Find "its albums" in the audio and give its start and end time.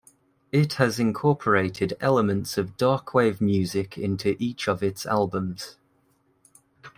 4.81-5.75